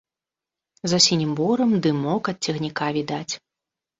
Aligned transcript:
За 0.93 0.99
сінім 1.07 1.31
борам 1.41 1.75
дымок 1.87 2.31
ад 2.33 2.37
цягніка 2.47 2.85
відаць. 2.99 3.33